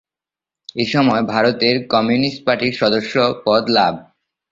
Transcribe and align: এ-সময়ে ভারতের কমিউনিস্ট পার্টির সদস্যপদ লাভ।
এ-সময়ে 0.75 1.23
ভারতের 1.25 1.75
কমিউনিস্ট 1.87 2.39
পার্টির 2.45 2.73
সদস্যপদ 2.73 3.63
লাভ। 3.69 3.93